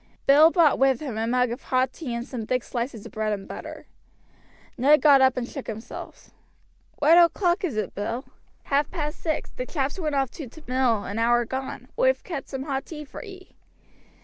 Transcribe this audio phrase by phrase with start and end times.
[0.25, 3.33] Bill brought with him a mug of hot tea and some thick slices of bread
[3.33, 3.85] and butter.
[4.75, 6.31] Ned got up and shook himself.
[6.97, 8.25] "What o'clock is it, Bill?"
[8.63, 12.49] "Half past six the chaps went off to t' mill an hour gone; oi've kept
[12.49, 13.55] some tea hot for ee."